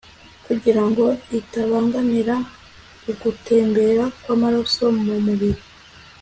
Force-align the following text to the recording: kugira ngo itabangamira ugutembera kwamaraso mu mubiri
kugira 0.45 0.81
ngo 0.89 1.05
itabangamira 1.39 2.35
ugutembera 3.11 4.05
kwamaraso 4.21 4.83
mu 5.05 5.15
mubiri 5.25 5.61